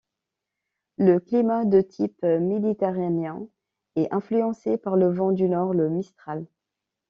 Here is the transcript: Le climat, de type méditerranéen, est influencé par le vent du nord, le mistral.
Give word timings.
Le 0.97 1.19
climat, 1.19 1.63
de 1.63 1.79
type 1.79 2.23
méditerranéen, 2.23 3.45
est 3.95 4.11
influencé 4.11 4.79
par 4.79 4.95
le 4.95 5.11
vent 5.13 5.31
du 5.31 5.47
nord, 5.47 5.75
le 5.75 5.89
mistral. 5.91 6.47